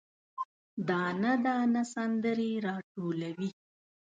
دانه، 0.87 1.33
دانه 1.45 1.83
سندرې، 1.93 2.51
راټولوي 2.67 3.49